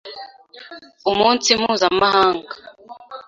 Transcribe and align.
umunsi 1.11 1.49
mpuzamahanga 1.59 2.53